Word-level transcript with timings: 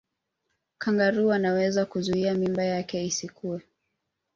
kangaroo 0.77 1.31
anaweza 1.31 1.85
kuzuia 1.85 2.33
mimba 2.33 2.63
yake 2.63 3.05
isikue 3.05 3.61